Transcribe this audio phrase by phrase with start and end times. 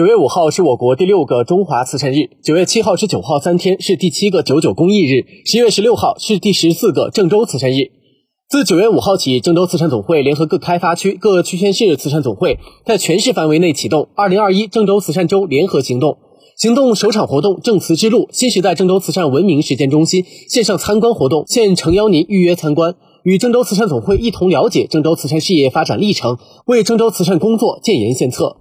[0.00, 7.90] 九月五号是我国第六个中华慈善日，九月七号至九号三天是第七个九九公益日，十月十六号是第十四个郑州慈善日。
[8.48, 16.16] 自九月五号起，郑州慈善总会联合各开发区、各区县市慈善总会，在全市范围内启动“二零二一郑州慈善周”联合行动。
[16.56, 22.94] 行动首场活动“正慈之路”新时代郑州慈善文明实践中心线上参观活动现诚邀您预约参观。
[23.22, 28.56] 与郑州慈善总会一同了解郑州慈善事业发展历程，为郑州慈善工作建言献策。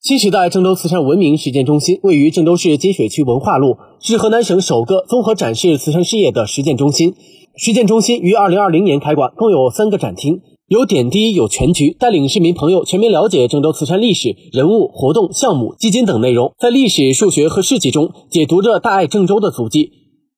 [0.00, 7.14] 新时代郑州慈善文明实践中心位于郑州市金水区文化路，是河南省首个综合展示慈善事业的实践中心。
[7.56, 19.90] 实践中心于二零二零年开馆，共有三个展厅，有点滴，有全局，带领市民朋友全面了解郑州慈善历史、人物、活动、项目、基金等内容，在历史、数学和事迹中解读着大爱郑州的足迹。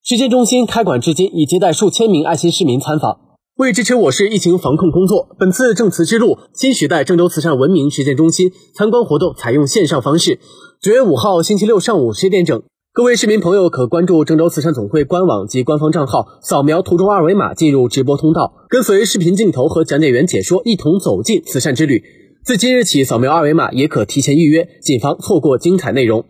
[0.02, 3.29] 实践中心开馆至今，已接待数千名爱心市民参访。
[3.60, 10.38] 为支持我市疫情防控工作，本次正慈之路新时代郑州慈善文明实践中心参观活动采用线上方式。
[10.80, 12.62] 九月五号星期六上午十点整，
[12.94, 22.02] 各位市民朋友可关注郑州慈善总会官网及官方账号，扫描图中二维码进入直播通道，跟随视频镜头和讲解员解说，一同走进慈善之旅。
[22.42, 26.24] 自今日起，扫描二维码也可提前预约，谨防错过精彩内容。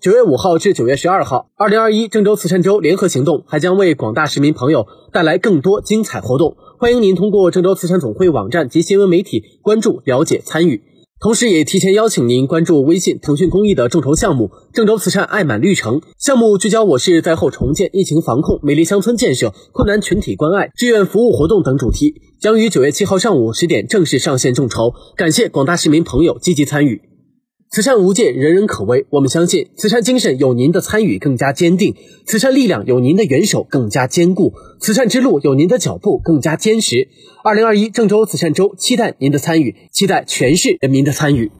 [0.00, 6.56] 九月五号至九月十二号，二零二一郑州慈善周联合行动还将为广大市民朋友带来更多精彩活动。
[6.78, 10.80] 欢迎您通过郑州慈善总会网站及新闻媒体关注、了解、参与。
[11.20, 24.94] 同时，也提前邀请您关注微信腾讯公益的众筹项目“郑州慈善爱满绿城”项目，聚焦我市灾后重建、疫情防控、美丽乡村建设、困难群体关爱、志愿服务活动等主题，将于九月七号上午十点正式上线众筹。
[25.14, 27.09] 感谢广大市民朋友积极参与。
[27.72, 29.06] 慈善无界，人人可为。
[29.10, 31.94] 我们相信，慈善精神有您的参与更加坚定，
[32.26, 37.06] 慈善力量有您的援手更加坚固，慈善之路有您的脚步更加坚实。
[37.44, 41.52] 二零二一郑州慈善周，期待您的参与，期待全市人民的参与。